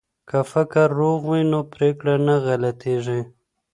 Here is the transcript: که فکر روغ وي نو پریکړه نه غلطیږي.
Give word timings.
که 0.29 0.37
فکر 0.51 0.87
روغ 0.99 1.19
وي 1.29 1.41
نو 1.51 1.59
پریکړه 1.73 2.15
نه 2.27 2.35
غلطیږي. 2.45 3.21